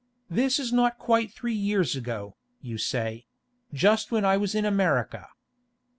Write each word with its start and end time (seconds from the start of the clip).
'This 0.31 0.57
was 0.57 0.73
not 0.73 0.97
quite 0.97 1.31
three 1.31 1.53
years 1.53 1.95
ago, 1.95 2.35
you 2.59 2.75
say; 2.75 3.27
just 3.71 4.11
when 4.11 4.25
I 4.25 4.35
was 4.35 4.55
in 4.55 4.65
America. 4.65 5.27